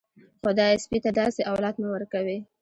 خدايه 0.41 0.77
سپي 0.83 0.97
ته 1.05 1.09
داسې 1.19 1.41
اولاد 1.51 1.75
مه 1.81 1.87
ورکوې. 1.95 2.37